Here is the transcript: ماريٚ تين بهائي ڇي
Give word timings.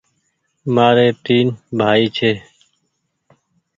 ماريٚ 0.75 1.17
تين 1.25 1.47
بهائي 1.77 2.05
ڇي 2.15 2.31